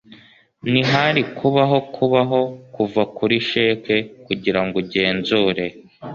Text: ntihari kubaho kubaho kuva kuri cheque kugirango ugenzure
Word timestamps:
ntihari 0.69 1.21
kubaho 1.37 1.77
kubaho 1.95 2.39
kuva 2.75 3.01
kuri 3.17 3.35
cheque 3.49 3.95
kugirango 4.25 4.75
ugenzure 4.83 5.63